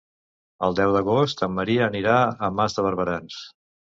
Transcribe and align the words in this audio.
El 0.67 0.77
deu 0.79 0.93
d'agost 0.95 1.43
en 1.47 1.53
Maria 1.59 1.83
anirà 1.89 2.15
a 2.47 2.51
Mas 2.61 2.79
de 2.79 2.87
Barberans. 2.89 3.39